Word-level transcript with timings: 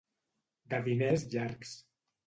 De 0.75 0.81
diners 0.89 1.29
llargs. 1.37 1.79